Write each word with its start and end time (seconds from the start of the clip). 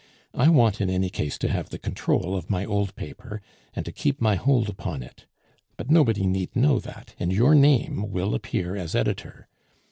I 0.33 0.49
want 0.49 0.81
in 0.81 0.89
any 0.89 1.11
case 1.11 1.37
to 1.37 1.47
have 1.47 1.69
the 1.69 1.77
control 1.77 2.35
of 2.35 2.49
my 2.49 2.65
old 2.65 2.95
paper, 2.95 3.39
and 3.75 3.85
to 3.85 3.91
keep 3.91 4.19
my 4.19 4.33
hold 4.33 4.67
upon 4.67 5.03
it; 5.03 5.27
but 5.77 5.91
nobody 5.91 6.25
need 6.25 6.55
know 6.55 6.79
that, 6.79 7.13
and 7.19 7.31
your 7.31 7.53
name 7.53 8.09
will 8.11 8.33
appear 8.33 8.75
as 8.75 8.95
editor. 8.95 9.47